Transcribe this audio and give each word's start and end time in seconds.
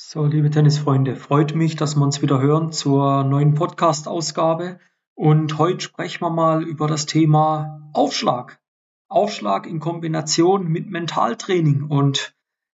So, 0.00 0.26
liebe 0.26 0.48
Tennisfreunde, 0.48 1.16
freut 1.16 1.56
mich, 1.56 1.74
dass 1.74 1.96
wir 1.96 2.04
uns 2.04 2.22
wieder 2.22 2.40
hören 2.40 2.70
zur 2.70 3.24
neuen 3.24 3.54
Podcast-Ausgabe. 3.54 4.78
Und 5.16 5.58
heute 5.58 5.80
sprechen 5.80 6.20
wir 6.20 6.30
mal 6.30 6.62
über 6.62 6.86
das 6.86 7.06
Thema 7.06 7.90
Aufschlag. 7.94 8.60
Aufschlag 9.08 9.66
in 9.66 9.80
Kombination 9.80 10.68
mit 10.68 10.88
Mentaltraining. 10.88 11.82
Und 11.82 12.36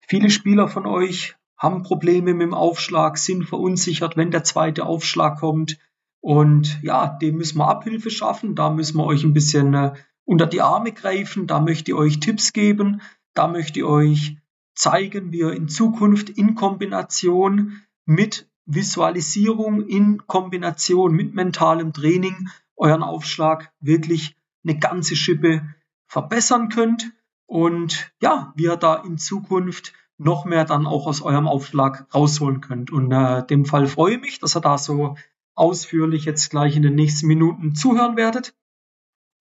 viele 0.06 0.30
Spieler 0.30 0.68
von 0.68 0.86
euch 0.86 1.34
haben 1.56 1.82
Probleme 1.82 2.34
mit 2.34 2.42
dem 2.42 2.54
Aufschlag, 2.54 3.18
sind 3.18 3.46
verunsichert, 3.46 4.16
wenn 4.16 4.30
der 4.30 4.44
zweite 4.44 4.86
Aufschlag 4.86 5.40
kommt. 5.40 5.76
Und 6.20 6.80
ja, 6.84 7.08
dem 7.08 7.38
müssen 7.38 7.58
wir 7.58 7.66
Abhilfe 7.66 8.10
schaffen. 8.10 8.54
Da 8.54 8.70
müssen 8.70 8.96
wir 8.96 9.04
euch 9.04 9.24
ein 9.24 9.34
bisschen 9.34 9.74
äh, 9.74 9.92
unter 10.24 10.46
die 10.46 10.62
Arme 10.62 10.92
greifen. 10.92 11.48
Da 11.48 11.58
möchte 11.58 11.90
ich 11.90 11.96
euch 11.96 12.20
Tipps 12.20 12.52
geben. 12.52 13.00
Da 13.34 13.48
möchte 13.48 13.80
ich 13.80 13.84
euch 13.84 14.36
zeigen, 14.78 15.32
wie 15.32 15.40
ihr 15.40 15.52
in 15.52 15.68
Zukunft 15.68 16.30
in 16.30 16.54
Kombination 16.54 17.82
mit 18.06 18.48
Visualisierung, 18.64 19.86
in 19.86 20.26
Kombination 20.26 21.12
mit 21.12 21.34
mentalem 21.34 21.92
Training 21.92 22.48
euren 22.76 23.02
Aufschlag 23.02 23.72
wirklich 23.80 24.36
eine 24.64 24.78
ganze 24.78 25.16
Schippe 25.16 25.74
verbessern 26.06 26.68
könnt 26.68 27.12
und 27.46 28.12
ja, 28.22 28.52
wie 28.56 28.64
ihr 28.64 28.76
da 28.76 28.94
in 28.96 29.18
Zukunft 29.18 29.94
noch 30.16 30.44
mehr 30.44 30.64
dann 30.64 30.86
auch 30.86 31.06
aus 31.06 31.22
eurem 31.22 31.48
Aufschlag 31.48 32.06
rausholen 32.14 32.60
könnt. 32.60 32.90
Und 32.90 33.10
äh, 33.10 33.44
dem 33.46 33.64
Fall 33.64 33.86
freue 33.86 34.14
ich 34.14 34.20
mich, 34.20 34.38
dass 34.38 34.56
ihr 34.56 34.60
da 34.60 34.78
so 34.78 35.16
ausführlich 35.54 36.24
jetzt 36.24 36.50
gleich 36.50 36.76
in 36.76 36.82
den 36.82 36.94
nächsten 36.94 37.26
Minuten 37.26 37.74
zuhören 37.74 38.16
werdet. 38.16 38.54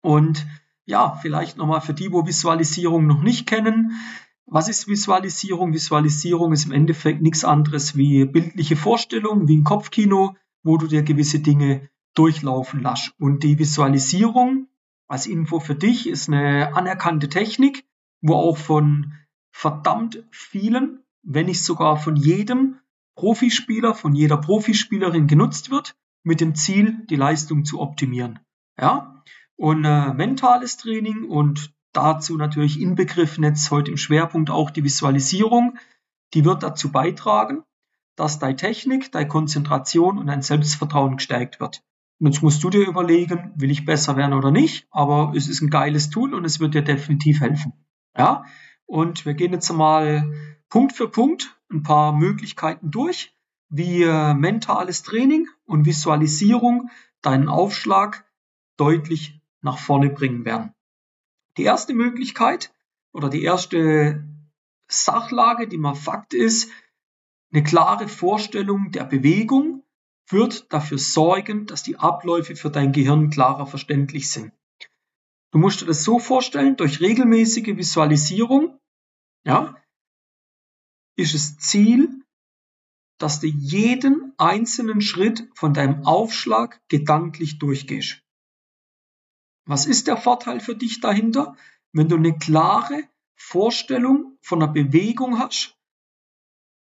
Und 0.01 0.47
ja, 0.85 1.15
vielleicht 1.21 1.57
nochmal 1.57 1.81
für 1.81 1.93
die, 1.93 2.11
wo 2.11 2.25
Visualisierung 2.25 3.05
noch 3.05 3.21
nicht 3.21 3.47
kennen. 3.47 3.99
Was 4.49 4.69
ist 4.69 4.87
Visualisierung? 4.87 5.73
Visualisierung 5.73 6.53
ist 6.53 6.65
im 6.65 6.71
Endeffekt 6.71 7.21
nichts 7.21 7.43
anderes 7.43 7.97
wie 7.97 8.25
bildliche 8.25 8.77
Vorstellung, 8.77 9.49
wie 9.49 9.57
ein 9.57 9.65
Kopfkino, 9.65 10.37
wo 10.63 10.77
du 10.77 10.87
dir 10.87 11.03
gewisse 11.03 11.39
Dinge 11.39 11.89
durchlaufen 12.15 12.81
lässt. 12.81 13.13
Und 13.19 13.43
die 13.43 13.59
Visualisierung 13.59 14.67
als 15.07 15.27
Info 15.27 15.59
für 15.59 15.75
dich 15.75 16.07
ist 16.07 16.29
eine 16.29 16.75
anerkannte 16.75 17.27
Technik, 17.27 17.85
wo 18.21 18.35
auch 18.35 18.57
von 18.57 19.13
verdammt 19.51 20.23
vielen, 20.31 21.03
wenn 21.23 21.47
nicht 21.47 21.63
sogar 21.63 21.97
von 21.97 22.15
jedem 22.15 22.77
Profispieler, 23.15 23.95
von 23.95 24.15
jeder 24.15 24.37
Profispielerin 24.37 25.27
genutzt 25.27 25.71
wird, 25.71 25.95
mit 26.23 26.39
dem 26.39 26.55
Ziel, 26.55 27.05
die 27.09 27.15
Leistung 27.17 27.65
zu 27.65 27.81
optimieren. 27.81 28.39
Ja? 28.79 29.23
Und 29.57 29.83
äh, 29.83 30.13
mentales 30.13 30.77
Training 30.77 31.25
und 31.25 31.73
Dazu 31.97 32.37
natürlich 32.37 32.79
inbegriffen 32.79 33.43
jetzt 33.43 33.71
heute 33.71 33.89
im 33.89 33.97
Schwerpunkt 33.97 34.51
auch 34.51 34.69
die 34.69 34.83
Visualisierung. 34.83 35.79
Die 36.35 36.45
wird 36.45 36.61
dazu 36.61 36.91
beitragen, 36.91 37.63
dass 38.15 38.37
deine 38.37 38.55
Technik, 38.55 39.11
deine 39.11 39.27
Konzentration 39.27 40.19
und 40.19 40.27
dein 40.27 40.43
Selbstvertrauen 40.43 41.17
gestärkt 41.17 41.59
wird. 41.59 41.81
Und 42.19 42.27
jetzt 42.27 42.43
musst 42.43 42.63
du 42.63 42.69
dir 42.69 42.87
überlegen, 42.87 43.51
will 43.55 43.71
ich 43.71 43.83
besser 43.83 44.15
werden 44.15 44.33
oder 44.35 44.51
nicht, 44.51 44.85
aber 44.91 45.33
es 45.35 45.47
ist 45.47 45.61
ein 45.61 45.71
geiles 45.71 46.11
Tool 46.11 46.35
und 46.35 46.45
es 46.45 46.59
wird 46.59 46.75
dir 46.75 46.83
definitiv 46.83 47.41
helfen. 47.41 47.73
Ja? 48.15 48.45
Und 48.85 49.25
wir 49.25 49.33
gehen 49.33 49.53
jetzt 49.53 49.73
mal 49.73 50.31
Punkt 50.69 50.93
für 50.93 51.09
Punkt 51.09 51.59
ein 51.71 51.81
paar 51.81 52.13
Möglichkeiten 52.13 52.91
durch, 52.91 53.35
wie 53.69 54.05
mentales 54.05 55.01
Training 55.01 55.47
und 55.65 55.87
Visualisierung 55.87 56.91
deinen 57.23 57.49
Aufschlag 57.49 58.23
deutlich 58.77 59.41
nach 59.63 59.79
vorne 59.79 60.11
bringen 60.11 60.45
werden. 60.45 60.75
Die 61.57 61.63
erste 61.63 61.93
Möglichkeit 61.93 62.71
oder 63.11 63.29
die 63.29 63.43
erste 63.43 64.23
Sachlage, 64.87 65.67
die 65.67 65.77
mal 65.77 65.95
Fakt 65.95 66.33
ist, 66.33 66.71
eine 67.51 67.63
klare 67.63 68.07
Vorstellung 68.07 68.91
der 68.91 69.05
Bewegung 69.05 69.83
wird 70.29 70.71
dafür 70.71 70.97
sorgen, 70.97 71.65
dass 71.65 71.83
die 71.83 71.97
Abläufe 71.97 72.55
für 72.55 72.69
dein 72.69 72.91
Gehirn 72.91 73.29
klarer 73.29 73.65
verständlich 73.65 74.29
sind. 74.29 74.51
Du 75.51 75.59
musst 75.59 75.81
dir 75.81 75.85
das 75.85 76.03
so 76.03 76.19
vorstellen, 76.19 76.75
durch 76.75 76.99
regelmäßige 76.99 77.77
Visualisierung, 77.77 78.79
ja, 79.45 79.81
ist 81.15 81.33
es 81.33 81.57
Ziel, 81.57 82.23
dass 83.17 83.39
du 83.39 83.47
jeden 83.47 84.33
einzelnen 84.37 85.01
Schritt 85.01 85.49
von 85.55 85.73
deinem 85.73 86.05
Aufschlag 86.05 86.81
gedanklich 86.89 87.57
durchgehst. 87.57 88.21
Was 89.67 89.85
ist 89.85 90.07
der 90.07 90.17
Vorteil 90.17 90.61
für 90.61 90.75
dich 90.75 91.01
dahinter? 91.01 91.55
Wenn 91.91 92.07
du 92.07 92.15
eine 92.15 92.37
klare 92.37 93.03
Vorstellung 93.35 94.37
von 94.41 94.61
der 94.61 94.67
Bewegung 94.67 95.39
hast, 95.39 95.77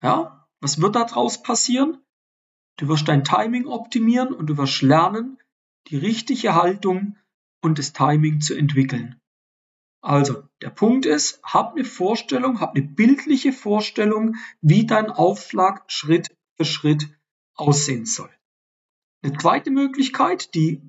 ja, 0.01 0.47
was 0.61 0.81
wird 0.81 0.95
daraus 0.95 1.43
passieren? 1.43 2.01
Du 2.77 2.87
wirst 2.87 3.07
dein 3.07 3.23
Timing 3.23 3.67
optimieren 3.67 4.33
und 4.33 4.47
du 4.47 4.57
wirst 4.57 4.81
lernen, 4.81 5.37
die 5.87 5.97
richtige 5.97 6.55
Haltung 6.55 7.17
und 7.61 7.77
das 7.77 7.93
Timing 7.93 8.39
zu 8.41 8.55
entwickeln. 8.55 9.19
Also, 10.01 10.47
der 10.61 10.71
Punkt 10.71 11.05
ist, 11.05 11.43
hab 11.43 11.73
eine 11.73 11.85
Vorstellung, 11.85 12.59
hab 12.59 12.75
eine 12.75 12.85
bildliche 12.85 13.53
Vorstellung, 13.53 14.35
wie 14.61 14.85
dein 14.85 15.11
Aufschlag 15.11 15.83
Schritt 15.91 16.35
für 16.57 16.65
Schritt 16.65 17.09
aussehen 17.53 18.05
soll. 18.05 18.31
Eine 19.21 19.37
zweite 19.37 19.69
Möglichkeit, 19.69 20.55
die 20.55 20.81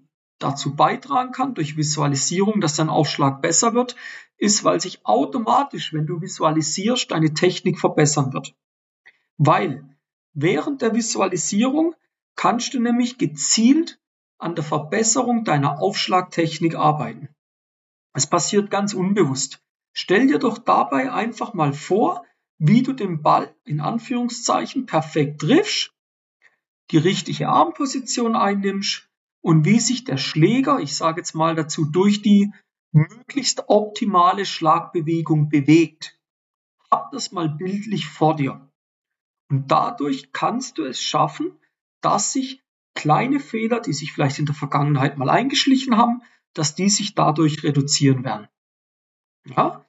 dazu 0.42 0.74
beitragen 0.74 1.32
kann 1.32 1.54
durch 1.54 1.76
Visualisierung, 1.76 2.60
dass 2.60 2.76
dein 2.76 2.88
Aufschlag 2.88 3.42
besser 3.42 3.74
wird, 3.74 3.96
ist, 4.36 4.64
weil 4.64 4.80
sich 4.80 5.04
automatisch, 5.06 5.92
wenn 5.92 6.06
du 6.06 6.20
visualisierst, 6.20 7.10
deine 7.10 7.34
Technik 7.34 7.78
verbessern 7.78 8.32
wird. 8.32 8.54
Weil 9.38 9.84
während 10.32 10.82
der 10.82 10.94
Visualisierung 10.94 11.94
kannst 12.36 12.74
du 12.74 12.80
nämlich 12.80 13.18
gezielt 13.18 14.00
an 14.38 14.54
der 14.54 14.64
Verbesserung 14.64 15.44
deiner 15.44 15.80
Aufschlagtechnik 15.80 16.74
arbeiten. 16.74 17.28
Es 18.12 18.26
passiert 18.26 18.70
ganz 18.70 18.94
unbewusst. 18.94 19.62
Stell 19.92 20.26
dir 20.26 20.38
doch 20.38 20.58
dabei 20.58 21.12
einfach 21.12 21.54
mal 21.54 21.72
vor, 21.72 22.24
wie 22.58 22.82
du 22.82 22.92
den 22.92 23.22
Ball 23.22 23.54
in 23.64 23.80
Anführungszeichen 23.80 24.86
perfekt 24.86 25.40
triffst, 25.40 25.92
die 26.90 26.98
richtige 26.98 27.48
Armposition 27.48 28.36
einnimmst, 28.36 29.08
und 29.42 29.64
wie 29.64 29.80
sich 29.80 30.04
der 30.04 30.16
Schläger, 30.16 30.78
ich 30.78 30.96
sage 30.96 31.20
jetzt 31.20 31.34
mal 31.34 31.54
dazu, 31.54 31.84
durch 31.84 32.22
die 32.22 32.52
möglichst 32.92 33.68
optimale 33.68 34.46
Schlagbewegung 34.46 35.48
bewegt. 35.48 36.18
Hab 36.90 37.10
das 37.10 37.32
mal 37.32 37.48
bildlich 37.48 38.06
vor 38.06 38.36
dir. 38.36 38.70
Und 39.50 39.70
dadurch 39.70 40.32
kannst 40.32 40.78
du 40.78 40.84
es 40.84 41.02
schaffen, 41.02 41.58
dass 42.00 42.32
sich 42.32 42.62
kleine 42.94 43.40
Fehler, 43.40 43.80
die 43.80 43.92
sich 43.92 44.12
vielleicht 44.12 44.38
in 44.38 44.46
der 44.46 44.54
Vergangenheit 44.54 45.18
mal 45.18 45.30
eingeschlichen 45.30 45.96
haben, 45.96 46.22
dass 46.54 46.74
die 46.74 46.90
sich 46.90 47.14
dadurch 47.14 47.62
reduzieren 47.62 48.24
werden. 48.24 48.48
Ja? 49.44 49.84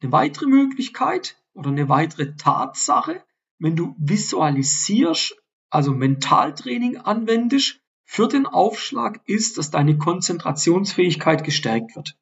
Eine 0.00 0.12
weitere 0.12 0.46
Möglichkeit 0.46 1.40
oder 1.54 1.70
eine 1.70 1.88
weitere 1.88 2.34
Tatsache, 2.36 3.24
wenn 3.58 3.76
du 3.76 3.94
visualisierst, 3.98 5.36
also 5.70 5.92
Mentaltraining 5.92 6.96
anwendest, 6.98 7.80
für 8.10 8.26
den 8.26 8.46
Aufschlag 8.46 9.20
ist, 9.26 9.58
dass 9.58 9.70
deine 9.70 9.98
Konzentrationsfähigkeit 9.98 11.44
gestärkt 11.44 11.94
wird. 11.94 12.16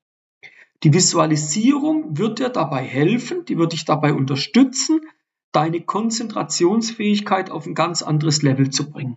Die 0.82 0.92
Visualisierung 0.92 2.18
wird 2.18 2.40
dir 2.40 2.48
dabei 2.48 2.82
helfen, 2.82 3.44
die 3.44 3.56
wird 3.56 3.72
dich 3.72 3.84
dabei 3.84 4.12
unterstützen, 4.12 5.00
deine 5.52 5.80
Konzentrationsfähigkeit 5.80 7.50
auf 7.50 7.66
ein 7.66 7.76
ganz 7.76 8.02
anderes 8.02 8.42
Level 8.42 8.70
zu 8.70 8.90
bringen. 8.90 9.16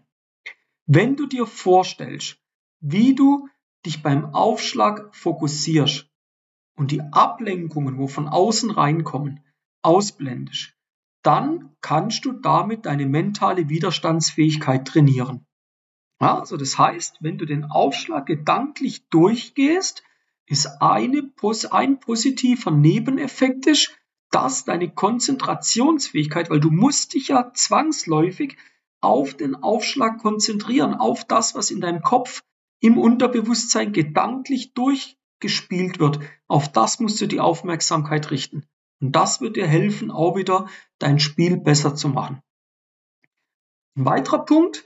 Wenn 0.86 1.16
du 1.16 1.26
dir 1.26 1.48
vorstellst, 1.48 2.38
wie 2.80 3.16
du 3.16 3.50
dich 3.84 4.04
beim 4.04 4.36
Aufschlag 4.36 5.14
fokussierst 5.16 6.08
und 6.78 6.92
die 6.92 7.02
Ablenkungen, 7.02 7.98
wo 7.98 8.08
von 8.08 8.28
außen 8.28 8.70
reinkommen, 8.70 9.44
ausblendest, 9.82 10.76
dann 11.24 11.76
kannst 11.82 12.26
du 12.26 12.32
damit 12.32 12.86
deine 12.86 13.08
mentale 13.08 13.70
Widerstandsfähigkeit 13.70 14.88
trainieren. 14.88 15.48
Ja, 16.22 16.40
also 16.40 16.58
das 16.58 16.78
heißt, 16.78 17.18
wenn 17.22 17.38
du 17.38 17.46
den 17.46 17.66
Aufschlag 17.66 18.26
gedanklich 18.26 19.08
durchgehst, 19.10 20.04
ist 20.46 20.82
eine, 20.82 21.32
ein 21.72 22.00
positiver 22.00 22.72
Nebeneffekt 22.72 23.68
dass 24.32 24.64
deine 24.64 24.90
Konzentrationsfähigkeit, 24.92 26.50
weil 26.50 26.60
du 26.60 26.70
musst 26.70 27.14
dich 27.14 27.30
ja 27.30 27.52
zwangsläufig 27.54 28.58
auf 29.02 29.34
den 29.34 29.56
Aufschlag 29.56 30.20
konzentrieren, 30.20 30.94
auf 30.94 31.26
das, 31.26 31.56
was 31.56 31.72
in 31.72 31.82
deinem 31.82 32.02
Kopf 32.02 32.42
im 32.80 32.98
Unterbewusstsein 32.98 33.92
gedanklich 33.92 34.74
durchgespielt 34.74 36.00
wird. 36.00 36.20
Auf 36.48 36.72
das 36.72 37.00
musst 37.00 37.20
du 37.22 37.28
die 37.28 37.40
Aufmerksamkeit 37.40 38.30
richten. 38.30 38.68
Und 39.02 39.14
das 39.14 39.42
wird 39.42 39.56
dir 39.56 39.68
helfen, 39.68 40.12
auch 40.12 40.36
wieder 40.36 40.68
dein 41.00 41.20
Spiel 41.20 41.58
besser 41.58 41.96
zu 41.96 42.10
machen. 42.10 42.42
Ein 43.96 44.06
weiterer 44.06 44.46
Punkt, 44.46 44.86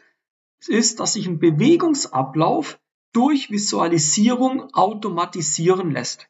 ist, 0.67 0.99
dass 0.99 1.13
sich 1.13 1.27
ein 1.27 1.39
Bewegungsablauf 1.39 2.79
durch 3.13 3.51
Visualisierung 3.51 4.73
automatisieren 4.73 5.91
lässt. 5.91 6.27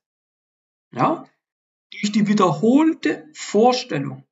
Ja? 0.91 1.25
Durch 1.91 2.11
die 2.11 2.27
wiederholte 2.27 3.29
Vorstellung 3.33 4.25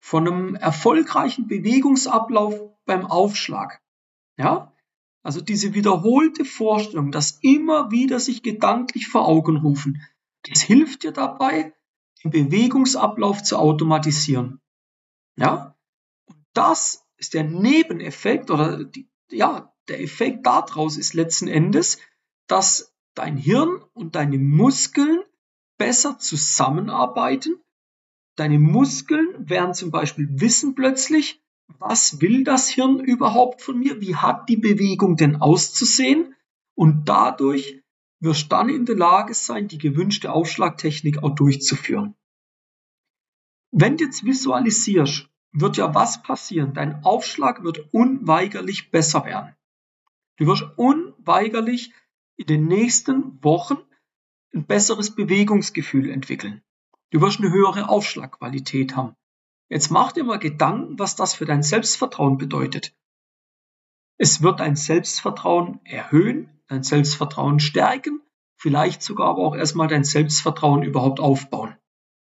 von 0.00 0.26
einem 0.26 0.54
erfolgreichen 0.54 1.46
Bewegungsablauf 1.46 2.54
beim 2.84 3.06
Aufschlag. 3.06 3.82
Ja? 4.36 4.72
Also 5.22 5.40
diese 5.40 5.74
wiederholte 5.74 6.44
Vorstellung, 6.44 7.12
das 7.12 7.38
immer 7.42 7.90
wieder 7.90 8.18
sich 8.20 8.42
gedanklich 8.42 9.08
vor 9.08 9.26
Augen 9.26 9.58
rufen, 9.58 10.02
das 10.48 10.62
hilft 10.62 11.02
dir 11.02 11.12
dabei, 11.12 11.74
den 12.24 12.30
Bewegungsablauf 12.30 13.42
zu 13.42 13.58
automatisieren. 13.58 14.60
Ja? 15.36 15.76
Und 16.26 16.38
das 16.54 17.07
ist 17.18 17.34
der 17.34 17.44
Nebeneffekt 17.44 18.50
oder 18.50 18.84
die, 18.84 19.08
ja, 19.30 19.74
der 19.88 20.00
Effekt 20.00 20.46
daraus 20.46 20.96
ist 20.96 21.14
letzten 21.14 21.48
Endes, 21.48 21.98
dass 22.46 22.94
dein 23.14 23.36
Hirn 23.36 23.82
und 23.92 24.14
deine 24.14 24.38
Muskeln 24.38 25.22
besser 25.76 26.18
zusammenarbeiten. 26.18 27.60
Deine 28.36 28.58
Muskeln 28.58 29.48
werden 29.48 29.74
zum 29.74 29.90
Beispiel 29.90 30.28
wissen 30.30 30.74
plötzlich, 30.74 31.42
was 31.78 32.20
will 32.20 32.44
das 32.44 32.68
Hirn 32.68 33.00
überhaupt 33.00 33.62
von 33.62 33.78
mir? 33.78 34.00
Wie 34.00 34.16
hat 34.16 34.48
die 34.48 34.56
Bewegung 34.56 35.16
denn 35.16 35.36
auszusehen? 35.36 36.34
Und 36.74 37.08
dadurch 37.08 37.82
wirst 38.20 38.44
du 38.44 38.48
dann 38.48 38.68
in 38.68 38.86
der 38.86 38.96
Lage 38.96 39.34
sein, 39.34 39.68
die 39.68 39.78
gewünschte 39.78 40.32
Aufschlagtechnik 40.32 41.22
auch 41.22 41.34
durchzuführen. 41.34 42.14
Wenn 43.70 43.96
du 43.96 44.04
jetzt 44.04 44.24
visualisierst, 44.24 45.28
wird 45.52 45.76
ja 45.76 45.94
was 45.94 46.22
passieren? 46.22 46.74
Dein 46.74 47.04
Aufschlag 47.04 47.62
wird 47.62 47.92
unweigerlich 47.92 48.90
besser 48.90 49.24
werden. 49.24 49.54
Du 50.36 50.46
wirst 50.46 50.64
unweigerlich 50.76 51.92
in 52.36 52.46
den 52.46 52.66
nächsten 52.66 53.42
Wochen 53.42 53.78
ein 54.54 54.66
besseres 54.66 55.14
Bewegungsgefühl 55.14 56.10
entwickeln. 56.10 56.62
Du 57.10 57.20
wirst 57.20 57.40
eine 57.40 57.50
höhere 57.50 57.88
Aufschlagqualität 57.88 58.96
haben. 58.96 59.14
Jetzt 59.68 59.90
mach 59.90 60.12
dir 60.12 60.24
mal 60.24 60.38
Gedanken, 60.38 60.98
was 60.98 61.16
das 61.16 61.34
für 61.34 61.44
dein 61.44 61.62
Selbstvertrauen 61.62 62.38
bedeutet. 62.38 62.94
Es 64.16 64.42
wird 64.42 64.60
dein 64.60 64.76
Selbstvertrauen 64.76 65.80
erhöhen, 65.84 66.60
dein 66.68 66.82
Selbstvertrauen 66.82 67.60
stärken, 67.60 68.20
vielleicht 68.56 69.02
sogar 69.02 69.28
aber 69.28 69.42
auch 69.42 69.56
erstmal 69.56 69.88
dein 69.88 70.04
Selbstvertrauen 70.04 70.82
überhaupt 70.82 71.20
aufbauen. 71.20 71.76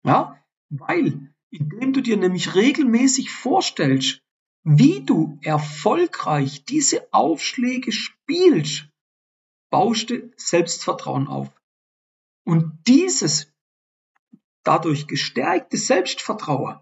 Ja, 0.05 0.43
weil 0.69 1.35
indem 1.56 1.93
du 1.93 2.00
dir 2.00 2.17
nämlich 2.17 2.55
regelmäßig 2.55 3.31
vorstellst, 3.31 4.23
wie 4.62 5.05
du 5.05 5.38
erfolgreich 5.43 6.64
diese 6.64 7.06
Aufschläge 7.12 7.93
spielst, 7.93 8.88
baust 9.70 10.11
du 10.11 10.32
Selbstvertrauen 10.37 11.29
auf. 11.29 11.53
Und 12.44 12.79
dieses 12.87 13.53
dadurch 14.64 15.06
gestärkte 15.06 15.76
Selbstvertrauen, 15.76 16.81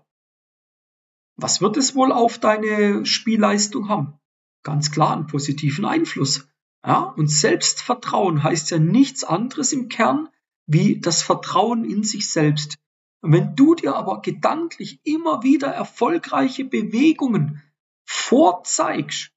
was 1.37 1.61
wird 1.61 1.77
es 1.77 1.95
wohl 1.95 2.13
auf 2.13 2.39
deine 2.39 3.05
Spielleistung 3.05 3.89
haben? 3.89 4.19
Ganz 4.63 4.91
klar 4.91 5.15
einen 5.15 5.27
positiven 5.27 5.85
Einfluss. 5.85 6.49
Ja, 6.87 7.01
und 7.01 7.29
Selbstvertrauen 7.29 8.43
heißt 8.43 8.71
ja 8.71 8.79
nichts 8.79 9.25
anderes 9.25 9.73
im 9.73 9.89
Kern 9.89 10.29
wie 10.67 11.01
das 11.01 11.23
Vertrauen 11.23 11.85
in 11.85 12.05
sich 12.05 12.31
selbst. 12.31 12.77
Und 13.25 13.33
wenn 13.33 13.57
du 13.57 13.75
dir 13.75 13.97
aber 13.97 14.21
gedanklich 14.21 15.01
immer 15.03 15.43
wieder 15.43 15.69
erfolgreiche 15.69 16.63
Bewegungen 16.63 17.63
vorzeigst, 18.05 19.33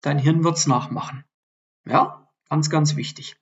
dein 0.00 0.18
Hirn 0.18 0.42
wird's 0.42 0.66
nachmachen. 0.66 1.24
Ja, 1.86 2.28
ganz, 2.48 2.70
ganz 2.70 2.96
wichtig. 2.96 3.36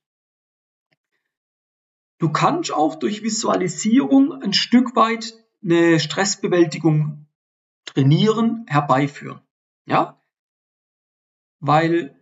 Du 2.19 2.31
kannst 2.31 2.71
auch 2.71 2.93
durch 2.93 3.23
Visualisierung 3.23 4.43
ein 4.43 4.53
Stück 4.53 4.95
weit 4.95 5.43
eine 5.63 5.99
Stressbewältigung 5.99 7.25
trainieren, 7.85 8.65
herbeiführen. 8.67 9.41
Ja, 9.87 10.21
weil 11.59 12.15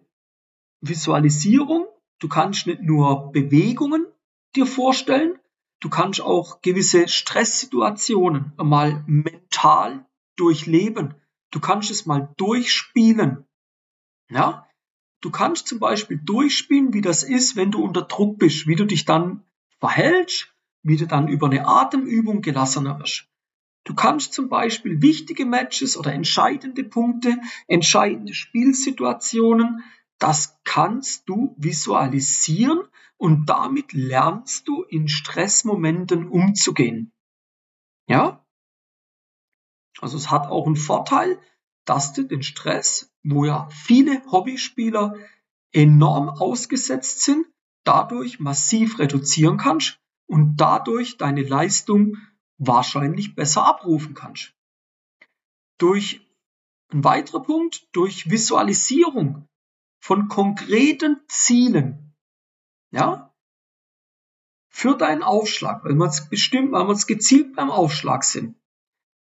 Visualisierung, 0.79 1.85
du 2.19 2.29
kannst 2.29 2.65
nicht 2.65 2.81
nur 2.81 3.33
Bewegungen 3.33 4.07
dir 4.55 4.65
vorstellen, 4.65 5.37
du 5.81 5.89
kannst 5.89 6.21
auch 6.21 6.61
gewisse 6.61 7.07
Stresssituationen 7.07 8.53
mal 8.57 9.03
mental 9.05 10.05
durchleben. 10.37 11.15
Du 11.51 11.59
kannst 11.59 11.91
es 11.91 12.05
mal 12.05 12.33
durchspielen. 12.37 13.45
Ja? 14.29 14.67
Du 15.19 15.29
kannst 15.29 15.67
zum 15.67 15.79
Beispiel 15.79 16.19
durchspielen, 16.23 16.93
wie 16.93 17.01
das 17.01 17.23
ist, 17.23 17.55
wenn 17.55 17.71
du 17.71 17.83
unter 17.83 18.03
Druck 18.03 18.39
bist, 18.39 18.65
wie 18.65 18.75
du 18.75 18.85
dich 18.85 19.05
dann 19.05 19.43
verhältst, 19.79 20.47
wie 20.83 20.95
du 20.95 21.05
dann 21.05 21.27
über 21.27 21.47
eine 21.47 21.67
Atemübung 21.67 22.41
gelassener 22.41 22.97
wirst. 22.99 23.27
Du 23.83 23.93
kannst 23.93 24.33
zum 24.33 24.47
Beispiel 24.47 25.01
wichtige 25.01 25.45
Matches 25.45 25.97
oder 25.97 26.13
entscheidende 26.13 26.83
Punkte, 26.83 27.37
entscheidende 27.67 28.33
Spielsituationen 28.33 29.83
das 30.21 30.59
kannst 30.63 31.27
du 31.27 31.55
visualisieren 31.57 32.83
und 33.21 33.45
damit 33.45 33.93
lernst 33.93 34.67
du 34.67 34.81
in 34.81 35.07
Stressmomenten 35.07 36.27
umzugehen. 36.27 37.13
Ja? 38.07 38.43
Also 39.99 40.17
es 40.17 40.31
hat 40.31 40.47
auch 40.47 40.65
einen 40.65 40.75
Vorteil, 40.75 41.39
dass 41.85 42.13
du 42.13 42.23
den 42.23 42.41
Stress, 42.41 43.13
wo 43.21 43.45
ja 43.45 43.69
viele 43.69 44.23
Hobbyspieler 44.31 45.13
enorm 45.71 46.29
ausgesetzt 46.29 47.21
sind, 47.21 47.45
dadurch 47.83 48.39
massiv 48.39 48.97
reduzieren 48.97 49.57
kannst 49.57 49.99
und 50.25 50.55
dadurch 50.55 51.17
deine 51.17 51.43
Leistung 51.43 52.17
wahrscheinlich 52.57 53.35
besser 53.35 53.67
abrufen 53.67 54.15
kannst. 54.15 54.55
Durch 55.77 56.27
ein 56.91 57.03
weiterer 57.03 57.43
Punkt, 57.43 57.87
durch 57.91 58.31
Visualisierung 58.31 59.47
von 59.99 60.27
konkreten 60.27 61.21
Zielen, 61.27 62.00
ja, 62.91 63.33
für 64.69 64.95
deinen 64.95 65.23
Aufschlag, 65.23 65.83
weil 65.83 65.95
man 65.95 66.09
es 66.09 66.29
bestimmt, 66.29 66.71
weil 66.71 66.85
man 66.85 66.95
es 66.95 67.07
gezielt 67.07 67.55
beim 67.55 67.71
Aufschlag 67.71 68.23
sind, 68.23 68.55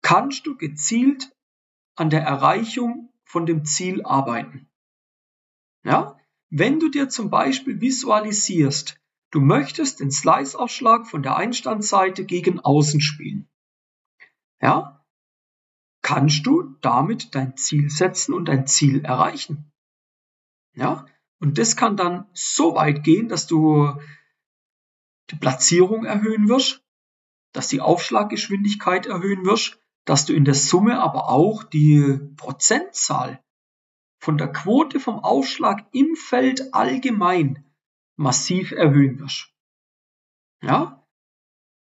kannst 0.03 0.47
du 0.47 0.57
gezielt 0.57 1.35
an 1.95 2.11
der 2.11 2.23
Erreichung 2.23 3.13
von 3.25 3.47
dem 3.47 3.65
Ziel 3.65 4.05
arbeiten. 4.05 4.69
Ja, 5.85 6.19
wenn 6.51 6.81
du 6.81 6.91
dir 6.91 7.09
zum 7.09 7.31
Beispiel 7.31 7.81
visualisierst, 7.81 9.01
du 9.31 9.41
möchtest 9.41 10.01
den 10.01 10.11
Slice-Aufschlag 10.11 11.07
von 11.07 11.23
der 11.23 11.37
Einstandseite 11.37 12.27
gegen 12.27 12.61
außen 12.61 13.01
spielen. 13.01 13.49
Ja, 14.61 15.05
kannst 16.03 16.47
du 16.47 16.77
damit 16.83 17.35
dein 17.35 17.57
Ziel 17.57 17.89
setzen 17.89 18.35
und 18.35 18.47
dein 18.47 18.67
Ziel 18.67 19.05
erreichen. 19.05 19.73
Ja? 20.75 21.07
Und 21.43 21.59
das 21.59 21.75
kann 21.75 21.97
dann 21.97 22.29
so 22.33 22.77
weit 22.77 23.03
gehen, 23.03 23.29
dass 23.29 23.49
du 23.49 23.93
die 25.31 25.37
Platzierung 25.37 26.05
erhöhen 26.05 26.49
wirst, 26.49 26.85
dass 27.51 27.67
die 27.67 27.81
Aufschlaggeschwindigkeit 27.81 29.07
erhöhen 29.07 29.45
wirst, 29.45 29.81
dass 30.05 30.25
du 30.25 30.35
in 30.35 30.45
der 30.45 30.55
Summe 30.55 31.01
aber 31.01 31.31
auch 31.31 31.65
die 31.65 32.21
Prozentzahl 32.37 33.43
von 34.21 34.39
der 34.39 34.53
Quote 34.53 35.01
vom 35.01 35.19
Aufschlag 35.19 35.85
im 35.91 36.15
Feld 36.15 36.73
allgemein 36.75 37.65
massiv 38.15 38.71
erhöhen 38.71 39.19
wirst. 39.19 39.53
Ja? 40.63 41.05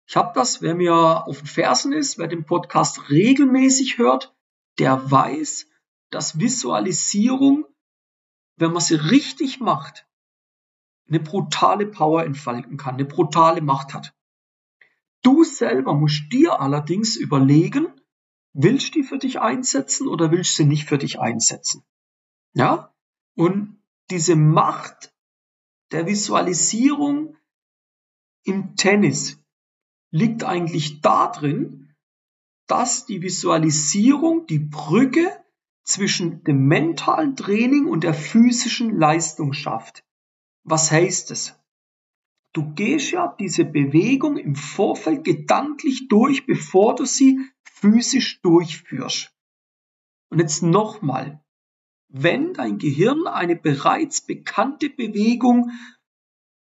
Ich 0.07 0.17
habe 0.17 0.31
das, 0.37 0.63
wer 0.63 0.77
mir 0.77 1.27
auf 1.27 1.39
den 1.39 1.47
Fersen 1.49 1.93
ist, 1.93 2.17
wer 2.17 2.29
den 2.29 2.45
Podcast 2.45 3.11
regelmäßig 3.11 3.99
hört, 3.99 4.37
der 4.79 5.11
weiß, 5.11 5.67
dass 6.11 6.39
Visualisierung 6.39 7.65
wenn 8.59 8.73
man 8.73 8.81
sie 8.81 8.97
richtig 8.97 9.61
macht, 9.61 10.07
eine 11.09 11.21
brutale 11.21 11.87
Power 11.87 12.25
entfalten 12.25 12.77
kann, 12.77 12.95
eine 12.95 13.05
brutale 13.05 13.63
Macht 13.63 13.95
hat. 13.95 14.15
Du 15.23 15.45
selber 15.45 15.95
musst 15.95 16.33
dir 16.33 16.61
allerdings 16.61 17.17
überlegen, 17.17 17.87
willst 18.53 18.89
du 18.89 19.01
die 19.01 19.03
für 19.05 19.19
dich 19.19 19.41
einsetzen 19.41 20.09
oder 20.09 20.31
willst 20.31 20.59
du 20.59 20.63
sie 20.63 20.69
nicht 20.69 20.89
für 20.89 20.99
dich 20.99 21.19
einsetzen? 21.19 21.85
Ja? 22.53 22.95
Und 23.35 23.83
diese 24.11 24.37
Macht 24.37 25.15
der 25.93 26.07
Visualisierung 26.07 27.37
im 28.45 28.77
Tennis 28.77 29.39
liegt 30.11 30.45
eigentlich 30.45 31.01
darin, 31.01 31.95
dass 32.67 33.07
die 33.07 33.23
Visualisierung 33.23 34.47
die 34.47 34.59
Brücke 34.59 35.29
zwischen 35.89 36.45
dem 36.45 36.67
mentalen 36.67 37.35
Training 37.35 37.87
und 37.87 38.05
der 38.05 38.13
physischen 38.13 38.95
Leistung 38.99 39.55
schafft. 39.55 40.05
Was 40.63 40.91
heißt 40.91 41.31
es? 41.31 41.59
Du 42.53 42.75
gehst 42.75 43.11
ja 43.11 43.35
diese 43.39 43.65
Bewegung 43.65 44.37
im 44.37 44.55
Vorfeld 44.55 45.25
gedanklich 45.25 46.09
durch, 46.09 46.45
bevor 46.45 46.95
du 46.95 47.07
sie 47.07 47.41
physisch 47.65 48.43
durchführst. 48.43 49.33
Und 50.29 50.41
jetzt 50.41 50.63
nochmal, 50.63 51.43
wenn 52.09 52.53
dein 52.53 52.79
Gehirn 52.79 53.27
eine 53.27 53.57
bereits 53.57 54.21
bekannte 54.21 54.91
Bewegung 54.91 55.71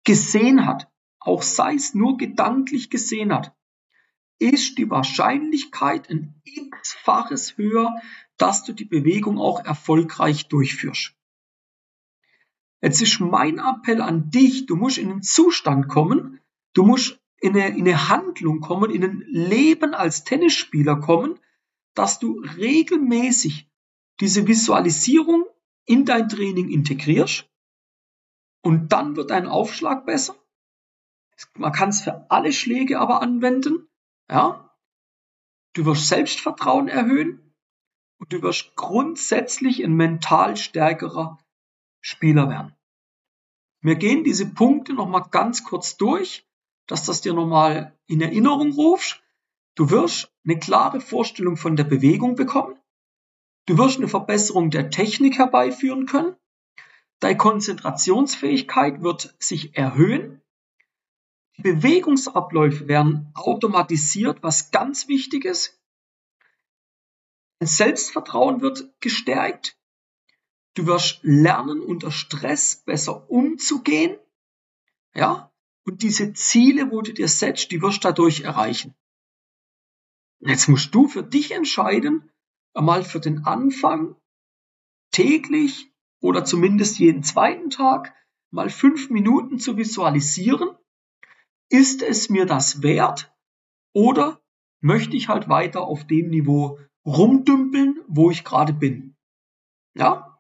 gesehen 0.04 0.66
hat, 0.66 0.90
auch 1.20 1.42
sei 1.42 1.75
es 1.75 1.92
nur 1.94 2.16
gedanklich 2.16 2.88
gesehen 2.88 3.35
hat, 3.35 3.54
ist 4.38 4.78
die 4.78 4.88
Wahrscheinlichkeit 4.88 6.08
ein 6.08 6.40
x-faches 6.44 7.58
höher, 7.58 7.94
dass 8.38 8.64
du 8.64 8.73
die 8.73 8.85
Bewegung 8.85 9.38
auch 9.38 9.64
erfolgreich 9.64 10.49
durchführst. 10.49 11.14
Jetzt 12.80 13.02
ist 13.02 13.21
mein 13.21 13.59
Appell 13.59 14.00
an 14.00 14.30
dich, 14.30 14.66
du 14.66 14.76
musst 14.76 14.99
in 14.99 15.11
einen 15.11 15.23
Zustand 15.23 15.88
kommen, 15.88 16.40
du 16.75 16.85
musst 16.85 17.21
in 17.40 17.54
eine, 17.54 17.76
in 17.76 17.87
eine 17.87 18.09
Handlung 18.09 18.61
kommen, 18.61 18.90
in 18.90 19.04
ein 19.04 19.25
Leben 19.26 19.95
als 19.95 20.25
Tennisspieler 20.25 20.97
kommen, 20.97 21.38
dass 21.95 22.21
du 22.21 22.40
regelmäßig 22.57 23.68
diese 24.21 24.47
Visualisierung 24.47 25.45
in 25.85 26.04
dein 26.04 26.28
Training 26.28 26.68
integrierst 26.68 27.49
und 28.62 28.92
dann 28.92 29.16
wird 29.16 29.30
dein 29.30 29.47
Aufschlag 29.47 30.07
besser. 30.07 30.37
Man 31.54 31.73
kann 31.73 31.88
es 31.88 32.02
für 32.02 32.30
alle 32.30 32.52
Schläge 32.52 33.00
aber 33.00 33.23
anwenden. 33.23 33.88
Ja? 34.30 34.76
Du 35.73 35.85
wirst 35.85 36.09
Selbstvertrauen 36.09 36.88
erhöhen 36.88 37.47
und 38.18 38.32
du 38.32 38.42
wirst 38.42 38.75
grundsätzlich 38.76 39.82
ein 39.82 39.94
mental 39.94 40.56
stärkerer 40.56 41.38
Spieler 42.00 42.48
werden. 42.48 42.75
Wir 43.80 43.94
gehen 43.94 44.25
diese 44.25 44.46
Punkte 44.46 44.92
nochmal 44.92 45.26
ganz 45.30 45.64
kurz 45.64 45.96
durch, 45.96 46.46
dass 46.87 47.04
das 47.04 47.20
dir 47.20 47.34
nochmal 47.34 47.96
in 48.06 48.20
Erinnerung 48.20 48.72
rufst. 48.72 49.22
Du 49.76 49.90
wirst 49.90 50.32
eine 50.44 50.58
klare 50.58 51.00
Vorstellung 51.00 51.56
von 51.56 51.76
der 51.76 51.84
Bewegung 51.84 52.34
bekommen. 52.34 52.76
Du 53.66 53.78
wirst 53.78 53.98
eine 53.98 54.08
Verbesserung 54.08 54.70
der 54.70 54.90
Technik 54.90 55.38
herbeiführen 55.38 56.06
können. 56.06 56.34
Deine 57.20 57.37
Konzentrationsfähigkeit 57.37 59.02
wird 59.02 59.37
sich 59.38 59.76
erhöhen. 59.76 60.40
Die 61.56 61.62
Bewegungsabläufe 61.62 62.88
werden 62.88 63.30
automatisiert, 63.34 64.42
was 64.42 64.70
ganz 64.70 65.08
wichtig 65.08 65.44
ist. 65.44 65.77
Selbstvertrauen 67.66 68.60
wird 68.60 68.88
gestärkt. 69.00 69.76
Du 70.74 70.86
wirst 70.86 71.20
lernen, 71.22 71.80
unter 71.80 72.12
Stress 72.12 72.76
besser 72.84 73.28
umzugehen. 73.30 74.16
Ja? 75.14 75.52
Und 75.84 76.02
diese 76.02 76.32
Ziele, 76.34 76.90
wo 76.90 77.02
du 77.02 77.12
dir 77.12 77.28
setzt, 77.28 77.70
die 77.72 77.82
wirst 77.82 78.04
du 78.04 78.08
dadurch 78.08 78.42
erreichen. 78.42 78.94
Und 80.40 80.50
jetzt 80.50 80.68
musst 80.68 80.94
du 80.94 81.08
für 81.08 81.22
dich 81.22 81.50
entscheiden, 81.50 82.30
einmal 82.74 83.02
für 83.02 83.20
den 83.20 83.44
Anfang 83.44 84.14
täglich 85.10 85.90
oder 86.20 86.44
zumindest 86.44 86.98
jeden 86.98 87.22
zweiten 87.22 87.70
Tag 87.70 88.14
mal 88.50 88.70
fünf 88.70 89.10
Minuten 89.10 89.58
zu 89.58 89.76
visualisieren. 89.76 90.70
Ist 91.70 92.02
es 92.02 92.30
mir 92.30 92.46
das 92.46 92.82
wert? 92.82 93.34
Oder 93.92 94.40
möchte 94.80 95.16
ich 95.16 95.28
halt 95.28 95.48
weiter 95.48 95.82
auf 95.82 96.06
dem 96.06 96.30
Niveau 96.30 96.78
rumdümpeln, 97.08 98.00
wo 98.06 98.30
ich 98.30 98.44
gerade 98.44 98.72
bin? 98.72 99.16
Ja? 99.94 100.38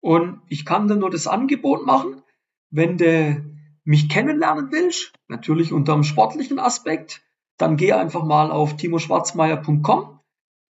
Und 0.00 0.40
ich 0.48 0.64
kann 0.64 0.88
dir 0.88 0.96
nur 0.96 1.10
das 1.10 1.26
Angebot 1.26 1.84
machen, 1.86 2.22
wenn 2.70 2.98
du 2.98 3.44
mich 3.84 4.08
kennenlernen 4.08 4.70
willst, 4.70 5.12
natürlich 5.28 5.72
unter 5.72 5.94
dem 5.94 6.04
sportlichen 6.04 6.58
Aspekt, 6.58 7.22
dann 7.58 7.76
geh 7.76 7.92
einfach 7.92 8.24
mal 8.24 8.50
auf 8.50 8.76
timoschwarzmeier.com. 8.76 10.20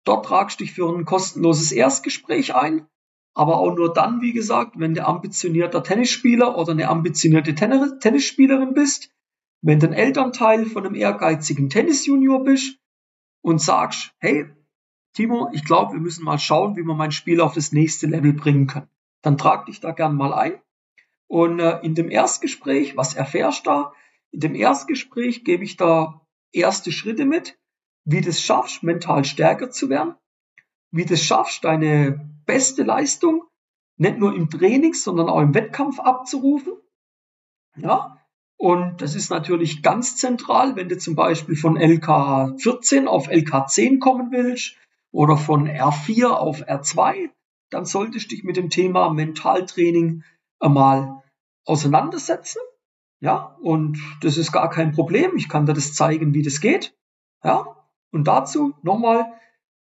Dort 0.05 0.25
tragst 0.25 0.59
du 0.59 0.63
dich 0.63 0.73
für 0.73 0.89
ein 0.89 1.05
kostenloses 1.05 1.71
Erstgespräch 1.71 2.55
ein, 2.55 2.87
aber 3.35 3.57
auch 3.57 3.75
nur 3.75 3.93
dann, 3.93 4.21
wie 4.21 4.33
gesagt, 4.33 4.79
wenn 4.79 4.93
du 4.93 5.05
ambitionierter 5.05 5.83
Tennisspieler 5.83 6.57
oder 6.57 6.71
eine 6.71 6.87
ambitionierte 6.87 7.53
Tennisspielerin 7.53 8.73
bist, 8.73 9.11
wenn 9.61 9.79
du 9.79 9.87
ein 9.87 9.93
Elternteil 9.93 10.65
von 10.65 10.85
einem 10.85 10.95
ehrgeizigen 10.95 11.69
Tennisjunior 11.69 12.43
bist 12.43 12.79
und 13.41 13.61
sagst, 13.61 14.13
hey, 14.19 14.49
Timo, 15.13 15.49
ich 15.53 15.65
glaube, 15.65 15.93
wir 15.93 15.99
müssen 15.99 16.23
mal 16.23 16.39
schauen, 16.39 16.75
wie 16.75 16.83
wir 16.83 16.95
mein 16.95 17.11
Spiel 17.11 17.41
auf 17.41 17.53
das 17.53 17.71
nächste 17.71 18.07
Level 18.07 18.33
bringen 18.33 18.67
können 18.67 18.89
dann 19.21 19.37
trag 19.37 19.65
dich 19.65 19.79
da 19.79 19.91
gern 19.91 20.15
mal 20.15 20.33
ein. 20.33 20.61
Und 21.27 21.59
äh, 21.59 21.79
in 21.81 21.95
dem 21.95 22.09
Erstgespräch, 22.09 22.97
was 22.97 23.13
erfährst 23.13 23.65
du 23.65 23.69
da? 23.71 23.93
In 24.31 24.39
dem 24.39 24.55
Erstgespräch 24.55 25.43
gebe 25.43 25.63
ich 25.63 25.77
da 25.77 26.21
erste 26.51 26.91
Schritte 26.91 27.25
mit, 27.25 27.57
wie 28.05 28.21
du 28.21 28.29
es 28.29 28.41
schaffst, 28.41 28.83
mental 28.83 29.25
stärker 29.25 29.69
zu 29.69 29.89
werden, 29.89 30.15
wie 30.91 31.05
du 31.05 31.13
es 31.13 31.23
schaffst, 31.23 31.63
deine 31.63 32.29
beste 32.45 32.83
Leistung 32.83 33.43
nicht 33.97 34.17
nur 34.17 34.33
im 34.33 34.49
Training, 34.49 34.93
sondern 34.93 35.29
auch 35.29 35.41
im 35.41 35.53
Wettkampf 35.53 35.99
abzurufen. 35.99 36.73
Ja, 37.75 38.17
und 38.57 39.01
das 39.01 39.15
ist 39.15 39.29
natürlich 39.29 39.83
ganz 39.83 40.17
zentral, 40.17 40.75
wenn 40.75 40.89
du 40.89 40.97
zum 40.97 41.15
Beispiel 41.15 41.55
von 41.55 41.77
LK 41.77 42.59
14 42.59 43.07
auf 43.07 43.27
LK 43.27 43.69
10 43.69 43.99
kommen 43.99 44.31
willst 44.31 44.75
oder 45.11 45.37
von 45.37 45.67
R4 45.67 46.27
auf 46.27 46.63
R2 46.63 47.29
dann 47.69 47.85
solltest 47.85 48.31
du 48.31 48.35
dich 48.35 48.43
mit 48.43 48.57
dem 48.57 48.69
Thema 48.69 49.09
Mentaltraining 49.09 50.23
einmal 50.59 51.23
auseinandersetzen. 51.65 52.59
Ja, 53.21 53.57
und 53.61 53.99
das 54.21 54.37
ist 54.37 54.51
gar 54.51 54.69
kein 54.69 54.93
Problem. 54.93 55.35
Ich 55.35 55.49
kann 55.49 55.65
dir 55.65 55.73
das 55.73 55.93
zeigen, 55.93 56.33
wie 56.33 56.41
das 56.41 56.61
geht. 56.61 56.95
Ja, 57.43 57.85
und 58.11 58.27
dazu 58.27 58.73
nochmal, 58.81 59.25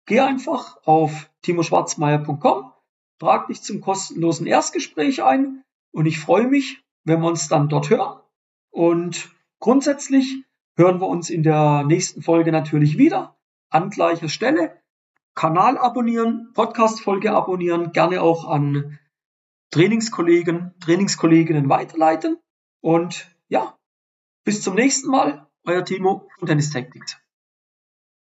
geh 0.07 0.21
einfach 0.21 0.79
auf 0.85 1.31
timoschwarzmeier.com, 1.43 2.73
trag 3.19 3.47
dich 3.47 3.63
zum 3.63 3.81
kostenlosen 3.81 4.47
Erstgespräch 4.47 5.23
ein 5.23 5.63
und 5.93 6.07
ich 6.07 6.19
freue 6.19 6.49
mich, 6.49 6.83
wenn 7.05 7.21
wir 7.21 7.29
uns 7.29 7.49
dann 7.49 7.69
dort 7.69 7.91
hören. 7.91 8.21
Und 8.71 9.31
grundsätzlich 9.61 10.45
hören 10.77 11.01
wir 11.01 11.07
uns 11.07 11.31
in 11.31 11.43
der 11.43 11.85
nächsten 11.85 12.23
Folge 12.23 12.53
natürlich 12.53 12.99
wieder 12.99 13.37
an 13.71 13.91
gleicher 13.91 14.29
Stelle. 14.29 14.82
Kanal 15.35 15.79
abonnieren, 15.79 16.53
Podcast-Folge 16.53 17.33
abonnieren, 17.33 17.93
gerne 17.93 18.23
auch 18.23 18.49
an 18.49 18.99
Trainingskollegen, 19.71 20.75
Trainingskolleginnen 20.81 21.69
weiterleiten. 21.69 22.39
Und 22.83 23.35
ja, 23.49 23.79
bis 24.45 24.63
zum 24.63 24.75
nächsten 24.75 25.11
Mal, 25.11 25.47
euer 25.65 25.85
Timo 25.85 26.29
von 26.39 26.49
Tennis 26.49 26.71
Tactics. 26.71 27.17